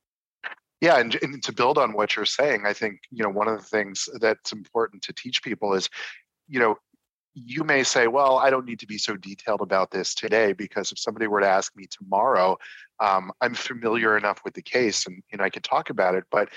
[0.79, 3.57] Yeah, and, and to build on what you're saying, I think you know one of
[3.57, 5.89] the things that's important to teach people is,
[6.47, 6.77] you know,
[7.33, 10.91] you may say, well, I don't need to be so detailed about this today because
[10.91, 12.57] if somebody were to ask me tomorrow,
[12.99, 16.25] um, I'm familiar enough with the case and, and I could talk about it.
[16.29, 16.49] But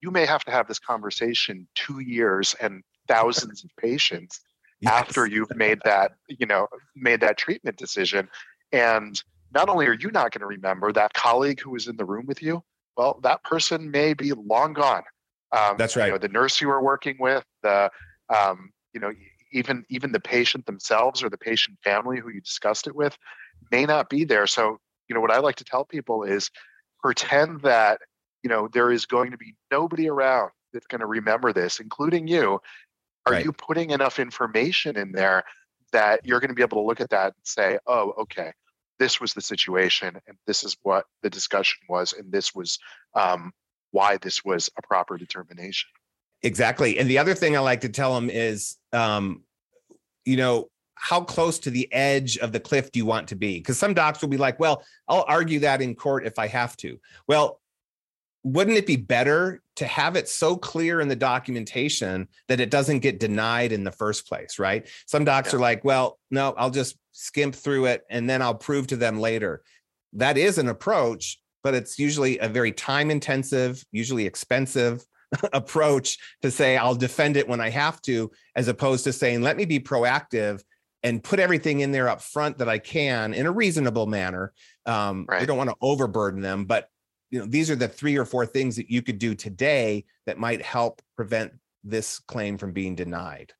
[0.00, 4.40] you may have to have this conversation two years and thousands of patients
[4.80, 4.92] yes.
[4.92, 8.28] after you've made that, you know, made that treatment decision.
[8.72, 9.20] And
[9.52, 12.26] not only are you not going to remember that colleague who was in the room
[12.26, 12.62] with you,
[12.96, 15.02] well, that person may be long gone.
[15.56, 16.06] Um, That's right.
[16.06, 17.90] You know, the nurse you were working with, the
[18.28, 19.12] um, you know,
[19.52, 23.16] even even the patient themselves or the patient family who you discussed it with
[23.70, 24.46] may not be there.
[24.46, 26.50] So, you know, what I like to tell people is
[27.00, 28.00] pretend that
[28.42, 32.26] you know there is going to be nobody around that's going to remember this, including
[32.26, 32.60] you.
[33.28, 33.44] Are right.
[33.44, 35.44] you putting enough information in there
[35.92, 38.52] that you're going to be able to look at that and say, "Oh, okay,
[38.98, 42.78] this was the situation, and this is what the discussion was, and this was
[43.14, 43.52] um,
[43.90, 45.90] why this was a proper determination."
[46.42, 46.98] Exactly.
[46.98, 49.42] And the other thing I like to tell them is, um,
[50.24, 53.58] you know, how close to the edge of the cliff do you want to be?
[53.58, 56.76] Because some docs will be like, well, I'll argue that in court if I have
[56.78, 56.98] to.
[57.26, 57.60] Well,
[58.52, 63.00] wouldn't it be better to have it so clear in the documentation that it doesn't
[63.00, 64.88] get denied in the first place, right?
[65.06, 65.56] Some docs yeah.
[65.56, 69.20] are like, well, no, I'll just skimp through it and then I'll prove to them
[69.20, 69.62] later.
[70.14, 75.04] That is an approach, but it's usually a very time intensive, usually expensive
[75.52, 79.56] approach to say I'll defend it when I have to, as opposed to saying, let
[79.56, 80.62] me be proactive
[81.02, 84.52] and put everything in there up front that I can in a reasonable manner.
[84.86, 85.40] Um, right.
[85.40, 86.88] We don't want to overburden them, but
[87.30, 90.38] you know, these are the three or four things that you could do today that
[90.38, 91.52] might help prevent
[91.84, 93.52] this claim from being denied.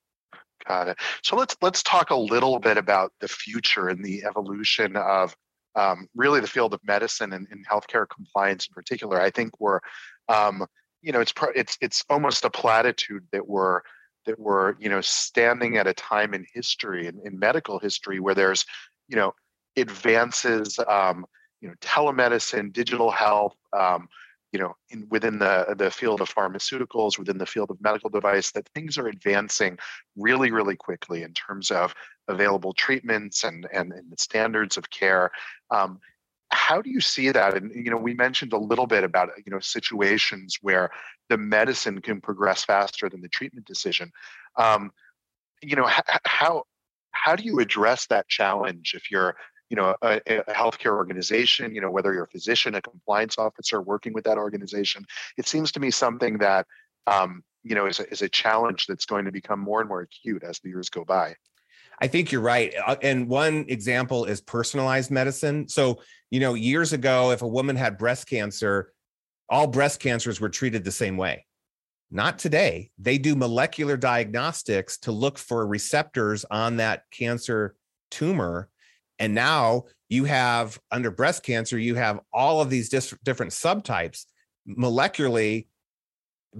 [0.66, 0.98] Got it.
[1.22, 5.34] So let's let's talk a little bit about the future and the evolution of
[5.74, 9.20] um, really the field of medicine and, and, healthcare compliance in particular.
[9.20, 9.78] I think we're,
[10.28, 10.66] um,
[11.02, 13.80] you know, it's it's it's almost a platitude that we're
[14.26, 18.34] that we're you know standing at a time in history in, in medical history where
[18.34, 18.64] there's
[19.08, 19.32] you know
[19.76, 21.24] advances um,
[21.60, 24.08] you know telemedicine digital health um,
[24.52, 28.50] you know in, within the the field of pharmaceuticals within the field of medical device
[28.52, 29.78] that things are advancing
[30.16, 31.94] really really quickly in terms of
[32.28, 35.30] available treatments and and, and the standards of care.
[35.70, 35.98] Um,
[36.50, 37.56] how do you see that?
[37.56, 40.90] And you know we mentioned a little bit about you know situations where
[41.28, 44.10] the medicine can progress faster than the treatment decision.
[44.56, 44.90] Um,
[45.62, 45.88] you know
[46.24, 46.64] how
[47.10, 49.36] how do you address that challenge if you're
[49.70, 53.80] you know a, a, healthcare organization you know whether you're a physician a compliance officer
[53.80, 55.04] working with that organization
[55.36, 56.66] it seems to me something that
[57.06, 60.02] um, you know is a, is a challenge that's going to become more and more
[60.02, 61.34] acute as the years go by
[62.00, 62.72] I think you're right.
[62.86, 65.68] Uh, and one example is personalized medicine.
[65.68, 66.00] So,
[66.30, 68.92] you know, years ago, if a woman had breast cancer,
[69.48, 71.44] all breast cancers were treated the same way.
[72.10, 72.90] Not today.
[72.98, 77.74] They do molecular diagnostics to look for receptors on that cancer
[78.10, 78.68] tumor.
[79.18, 84.24] And now you have, under breast cancer, you have all of these dis- different subtypes
[84.68, 85.66] molecularly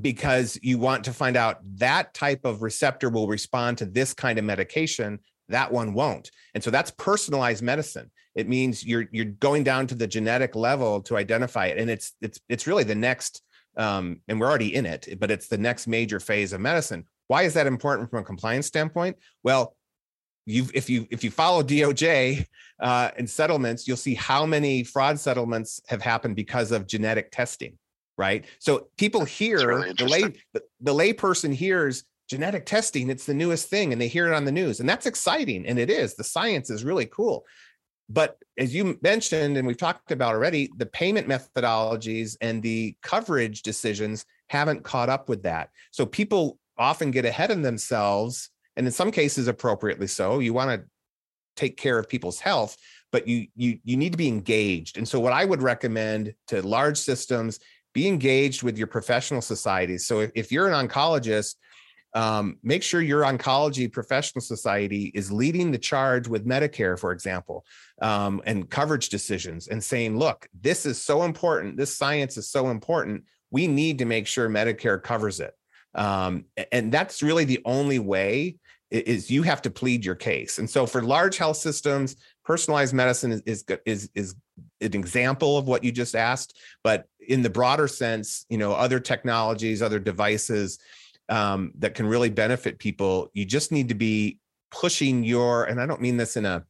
[0.01, 4.39] because you want to find out that type of receptor will respond to this kind
[4.39, 5.19] of medication.
[5.49, 6.31] That one won't.
[6.55, 8.11] And so that's personalized medicine.
[8.35, 11.79] It means you're you're going down to the genetic level to identify it.
[11.79, 13.43] And it's it's it's really the next
[13.77, 17.05] um, and we're already in it but it's the next major phase of medicine.
[17.29, 19.17] Why is that important from a compliance standpoint?
[19.43, 19.75] Well
[20.49, 22.47] you if you if you follow DOJ
[22.81, 27.79] uh, and settlements, you'll see how many fraud settlements have happened because of genetic testing
[28.19, 28.45] right?
[28.59, 33.69] So people hear really the lay the, the layperson hears genetic testing, it's the newest
[33.69, 36.15] thing, and they hear it on the news, and that's exciting, and it is.
[36.15, 37.47] The science is really cool.
[38.11, 43.63] But as you mentioned, and we've talked about already, the payment methodologies and the coverage
[43.63, 45.71] decisions haven't caught up with that.
[45.91, 50.39] So people often get ahead of themselves, and in some cases, appropriately so.
[50.39, 50.87] You want to
[51.57, 52.77] take care of people's health,
[53.13, 54.97] but you you you need to be engaged.
[54.97, 57.59] And so, what I would recommend to large systems
[57.93, 60.07] be engaged with your professional societies.
[60.07, 61.57] So if, if you're an oncologist,
[62.15, 67.65] um, make sure your oncology professional society is leading the charge with Medicare, for example,
[68.01, 71.77] um, and coverage decisions and saying, look, this is so important.
[71.77, 73.25] This science is so important.
[73.51, 75.55] We need to make sure Medicare covers it.
[75.95, 78.57] Um, and that's really the only way
[78.91, 80.59] is you have to plead your case.
[80.59, 84.35] And so for large health systems, personalized medicine is, is, is, is
[84.81, 86.57] an example of what you just asked.
[86.83, 90.79] But in the broader sense, you know, other technologies, other devices
[91.29, 94.39] um, that can really benefit people, you just need to be
[94.71, 96.65] pushing your, and I don't mean this in a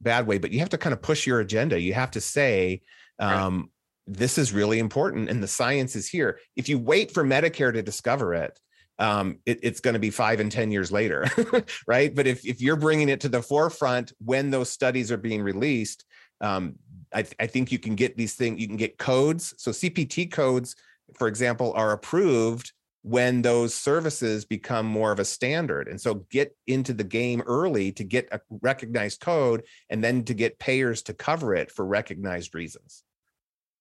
[0.00, 1.80] bad way, but you have to kind of push your agenda.
[1.80, 2.82] You have to say,
[3.20, 3.70] um,
[4.08, 4.18] right.
[4.18, 6.40] this is really important and the science is here.
[6.56, 8.58] If you wait for Medicare to discover it,
[9.02, 11.26] um, it, it's going to be five and 10 years later,
[11.88, 12.14] right?
[12.14, 16.04] But if, if you're bringing it to the forefront when those studies are being released,
[16.40, 16.76] um,
[17.12, 19.54] I, th- I think you can get these things, you can get codes.
[19.58, 20.76] So CPT codes,
[21.18, 25.88] for example, are approved when those services become more of a standard.
[25.88, 30.34] And so get into the game early to get a recognized code and then to
[30.34, 33.02] get payers to cover it for recognized reasons.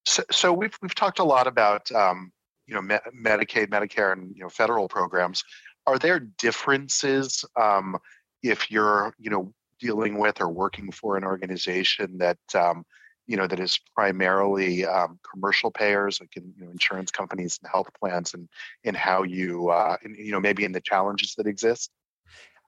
[0.07, 2.31] So, so we've, we've talked a lot about um,
[2.71, 5.43] you know, Me- Medicaid, Medicare, and you know, federal programs.
[5.85, 7.97] Are there differences um,
[8.41, 12.85] if you're, you know, dealing with or working for an organization that, um,
[13.27, 17.69] you know, that is primarily um, commercial payers, like in, you know, insurance companies and
[17.69, 18.47] health plans, and
[18.85, 21.91] in how you, uh, you know, maybe in the challenges that exist?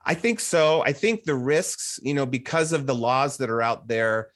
[0.05, 0.84] I think so.
[0.84, 4.32] I think the risks, you know, because of the laws that are out there,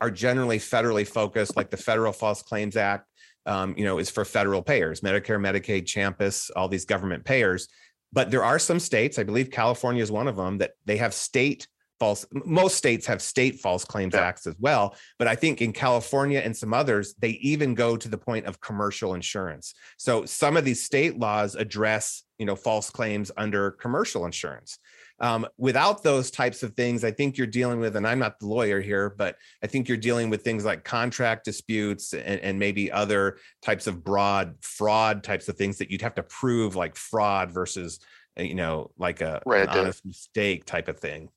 [0.00, 3.08] are generally federally focused, like the Federal False Claims Act
[3.48, 7.68] um, you know, is for federal payers, Medicare, Medicaid, CHAMPUS, all these government payers.
[8.12, 11.12] But there are some states, I believe California is one of them, that they have
[11.14, 11.66] state
[11.98, 14.20] false most states have state false claims yeah.
[14.20, 18.08] acts as well but i think in california and some others they even go to
[18.08, 22.90] the point of commercial insurance so some of these state laws address you know false
[22.90, 24.78] claims under commercial insurance
[25.20, 28.46] um, without those types of things i think you're dealing with and i'm not the
[28.46, 32.90] lawyer here but i think you're dealing with things like contract disputes and, and maybe
[32.90, 37.50] other types of broad fraud types of things that you'd have to prove like fraud
[37.50, 38.00] versus
[38.38, 41.28] uh, you know like a right, honest mistake type of thing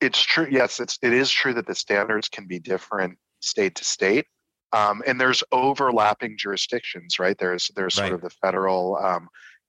[0.00, 3.84] it's true yes it's it is true that the standards can be different state to
[3.84, 4.26] state
[4.72, 8.08] um, and there's overlapping jurisdictions right there's there's right.
[8.08, 9.28] sort of the federal um,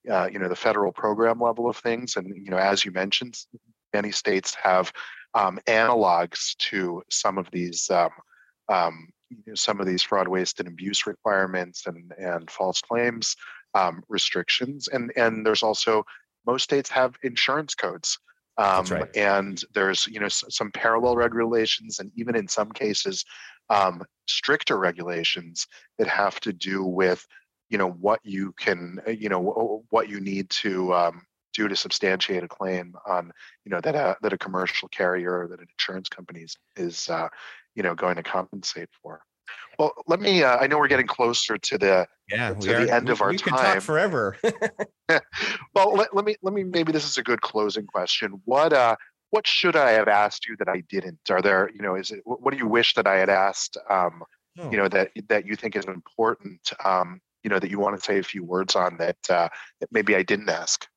[0.09, 3.37] uh, you know the federal program level of things and you know as you mentioned
[3.93, 4.91] many states have
[5.33, 8.09] um, analogs to some of these um,
[8.69, 13.35] um, you know, some of these fraud waste and abuse requirements and and false claims
[13.73, 16.03] um, restrictions and and there's also
[16.45, 18.17] most states have insurance codes
[18.57, 19.15] um, right.
[19.15, 23.23] and there's you know some parallel regulations and even in some cases
[23.69, 27.25] um, stricter regulations that have to do with
[27.71, 31.75] you know what you can uh, you know what you need to um, do to
[31.75, 33.31] substantiate a claim on
[33.65, 37.09] you know that a, that a commercial carrier or that an insurance company is, is
[37.09, 37.29] uh,
[37.73, 39.21] you know going to compensate for.
[39.79, 43.09] Well let me uh, i know we're getting closer to the yeah to the end
[43.09, 43.81] of our we time.
[43.81, 44.37] forever.
[45.73, 48.41] Well let, let me let me maybe this is a good closing question.
[48.45, 48.95] What uh
[49.31, 51.19] what should i have asked you that i didn't?
[51.29, 54.23] Are there you know is it what do you wish that i had asked um
[54.59, 54.71] oh.
[54.71, 58.03] you know that that you think is important um you know that you want to
[58.03, 60.87] say a few words on that uh, that maybe I didn't ask?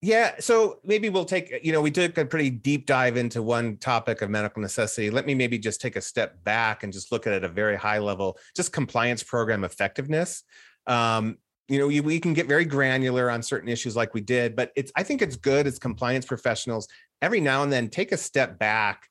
[0.00, 3.76] Yeah, so maybe we'll take you know we took a pretty deep dive into one
[3.76, 5.10] topic of medical necessity.
[5.10, 7.48] Let me maybe just take a step back and just look at it at a
[7.48, 10.42] very high level, just compliance program effectiveness.
[10.86, 11.38] Um,
[11.68, 14.90] you know, we can get very granular on certain issues like we did, but it's
[14.96, 16.88] I think it's good as compliance professionals
[17.22, 19.06] every now and then take a step back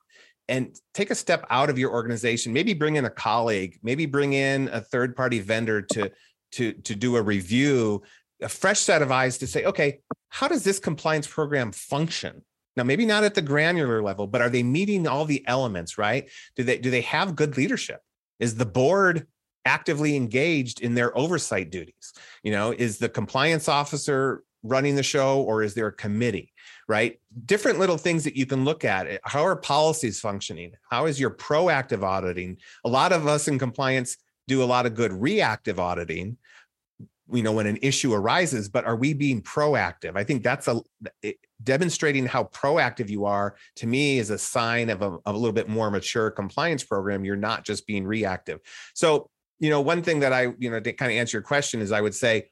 [0.48, 4.32] and take a step out of your organization maybe bring in a colleague maybe bring
[4.32, 6.10] in a third party vendor to
[6.52, 8.02] to to do a review
[8.40, 12.42] a fresh set of eyes to say okay how does this compliance program function?
[12.76, 16.28] Now maybe not at the granular level but are they meeting all the elements right?
[16.56, 18.00] Do they do they have good leadership?
[18.38, 19.26] Is the board
[19.64, 22.12] actively engaged in their oversight duties?
[22.42, 26.52] You know is the compliance officer running the show or is there a committee
[26.88, 27.20] right?
[27.46, 29.06] Different little things that you can look at.
[29.06, 30.72] Eh, how are policies functioning?
[30.90, 32.58] How is your proactive auditing?
[32.84, 34.16] A lot of us in compliance
[34.48, 36.36] do a lot of good reactive auditing
[37.30, 40.16] you know when an issue arises but are we being proactive?
[40.16, 40.80] I think that's a
[41.22, 45.38] it, demonstrating how proactive you are to me is a sign of a, of a
[45.38, 47.24] little bit more mature compliance program.
[47.24, 48.60] You're not just being reactive.
[48.94, 49.28] So
[49.62, 51.92] you know one thing that i you know to kind of answer your question is
[51.92, 52.48] i would say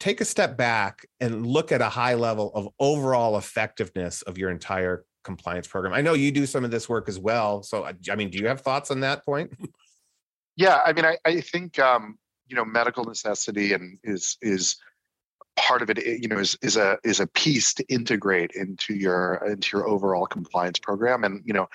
[0.00, 4.48] take a step back and look at a high level of overall effectiveness of your
[4.48, 5.92] entire compliance program.
[5.92, 8.46] I know you do some of this work as well so i mean do you
[8.46, 9.52] have thoughts on that point?
[10.56, 12.18] Yeah i mean i, I think um,
[12.48, 14.76] you know medical necessity and is is
[15.56, 18.94] part of it eh, you know is is a is a piece to integrate into
[18.94, 21.24] your into your overall compliance program.
[21.24, 21.68] And you know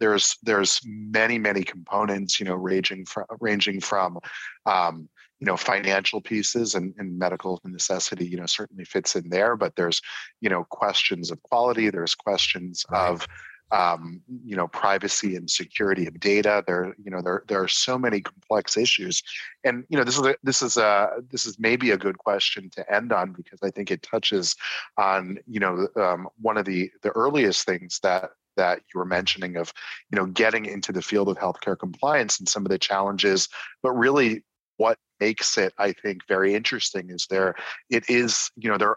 [0.00, 4.18] there's there's many many components you know ranging from ranging from
[4.66, 5.08] um,
[5.40, 9.56] you know financial pieces and, and medical necessity you know certainly fits in there.
[9.56, 10.02] But there's
[10.40, 11.90] you know questions of quality.
[11.90, 13.08] There's questions right.
[13.08, 13.26] of
[13.70, 16.64] um, you know privacy and security of data.
[16.66, 19.22] There you know there there are so many complex issues.
[19.64, 22.70] And you know this is a, this is a this is maybe a good question
[22.70, 24.56] to end on because i think it touches
[24.96, 29.56] on you know um, one of the the earliest things that that you were mentioning
[29.56, 29.72] of
[30.10, 33.48] you know getting into the field of healthcare compliance and some of the challenges.
[33.82, 34.44] But really
[34.78, 37.54] what makes it i think very interesting is there
[37.90, 38.96] it is you know there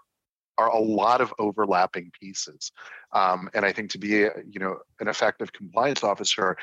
[0.61, 2.71] are a lot of overlapping pieces.
[3.13, 6.55] Um, and I think to be, a, you know, an effective compliance officer,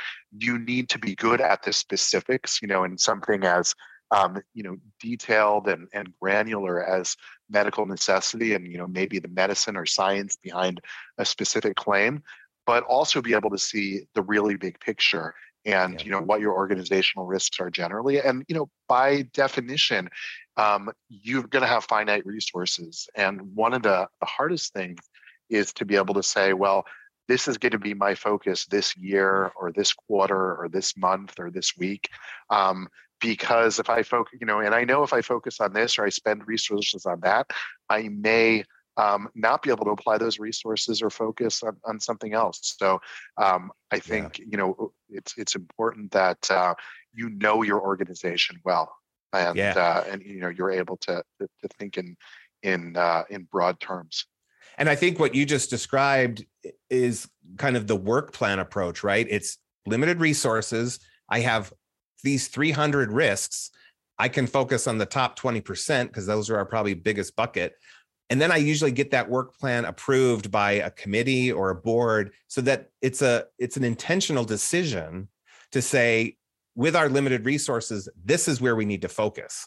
[0.44, 3.74] you need to be good at the specifics, you know, in something as,
[4.10, 7.16] um, you know, detailed and, and granular as
[7.50, 10.80] medical necessity and, you know, maybe the medicine or science behind
[11.18, 12.22] a specific claim,
[12.66, 15.34] but also be able to see the really big picture
[15.64, 16.04] and yeah.
[16.04, 20.08] you know what your organizational risks are generally and you know by definition
[20.56, 24.98] um, you're going to have finite resources and one of the, the hardest things
[25.50, 26.84] is to be able to say well
[27.28, 31.34] this is going to be my focus this year or this quarter or this month
[31.38, 32.08] or this week
[32.50, 32.88] um,
[33.20, 36.04] because if i focus you know and i know if i focus on this or
[36.04, 37.46] i spend resources on that
[37.88, 38.62] i may
[38.98, 42.74] um, not be able to apply those resources or focus on, on something else.
[42.78, 43.00] So
[43.36, 44.44] um, I think yeah.
[44.50, 46.74] you know it's it's important that uh,
[47.14, 48.92] you know your organization well,
[49.32, 49.74] and yeah.
[49.76, 52.16] uh, and you know you're able to to, to think in
[52.62, 54.26] in uh, in broad terms.
[54.76, 56.44] And I think what you just described
[56.88, 59.26] is kind of the work plan approach, right?
[59.28, 61.00] It's limited resources.
[61.28, 61.72] I have
[62.22, 63.70] these 300 risks.
[64.20, 67.74] I can focus on the top 20% because those are our probably biggest bucket.
[68.30, 72.32] And then I usually get that work plan approved by a committee or a board
[72.46, 75.28] so that it's a it's an intentional decision
[75.72, 76.36] to say
[76.74, 79.66] with our limited resources this is where we need to focus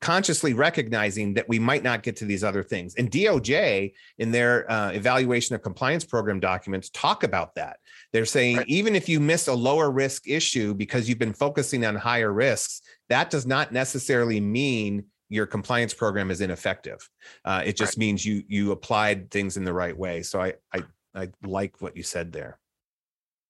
[0.00, 2.94] consciously recognizing that we might not get to these other things.
[2.94, 7.78] And DOJ, in their uh, evaluation of compliance program documents, talk about that.
[8.12, 8.68] They're saying right.
[8.68, 12.80] even if you miss a lower risk issue because you've been focusing on higher risks,
[13.10, 17.08] that does not necessarily mean your compliance program is ineffective.
[17.44, 17.98] Uh, it just right.
[17.98, 20.22] means you you applied things in the right way.
[20.22, 22.58] So I I, I like what you said there.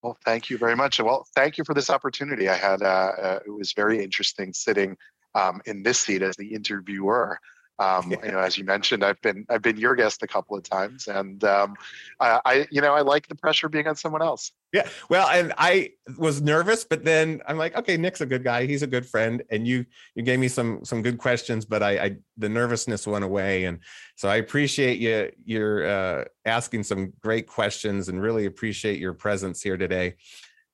[0.02, 1.00] Well, thank you very much.
[1.00, 2.48] Well, thank you for this opportunity.
[2.48, 4.96] I had uh, uh, it was very interesting sitting
[5.34, 7.38] um, in this seat as the interviewer.
[7.78, 10.62] Um, you know, as you mentioned, I've been I've been your guest a couple of
[10.62, 11.74] times, and um,
[12.20, 14.52] I, I, you know I like the pressure being on someone else.
[14.72, 18.66] Yeah, well, and I was nervous, but then I'm like, okay, Nick's a good guy.
[18.66, 21.98] He's a good friend, and you you gave me some some good questions, but I,
[21.98, 23.78] I the nervousness went away, and
[24.16, 29.62] so I appreciate you you're uh, asking some great questions, and really appreciate your presence
[29.62, 30.16] here today.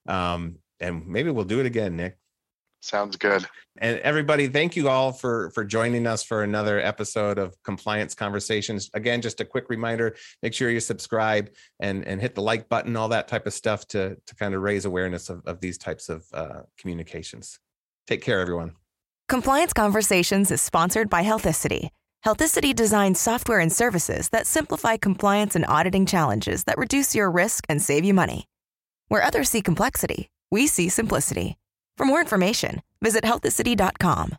[0.08, 2.18] Um, and maybe we'll do it again, Nick.
[2.82, 3.46] Sounds good.
[3.78, 8.90] And everybody, thank you all for for joining us for another episode of Compliance Conversations.
[8.92, 12.96] Again, just a quick reminder: make sure you subscribe and and hit the like button,
[12.96, 16.08] all that type of stuff to to kind of raise awareness of, of these types
[16.08, 17.60] of uh, communications.
[18.08, 18.72] Take care, everyone.
[19.28, 21.90] Compliance Conversations is sponsored by Healthicity.
[22.26, 27.64] Healthicity designs software and services that simplify compliance and auditing challenges that reduce your risk
[27.68, 28.46] and save you money.
[29.06, 31.56] Where others see complexity, we see simplicity.
[31.96, 34.38] For more information, visit healthicity.com.